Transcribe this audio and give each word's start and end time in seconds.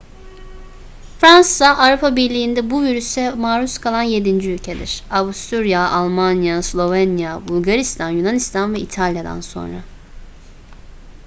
fransa 1.19 1.67
avrupa 1.79 2.15
birliği'nde 2.15 2.69
bu 2.71 2.81
virüse 2.83 3.31
maruz 3.33 3.77
kalan 3.77 4.01
yedinci 4.01 4.51
ülkedir; 4.51 5.03
avusturya 5.11 5.89
almanya 5.89 6.61
slovenya 6.61 7.47
bulgaristan 7.47 8.09
yunanistan 8.09 8.73
ve 8.73 8.79
i̇talya'dan 8.79 9.41
sonra 9.41 9.81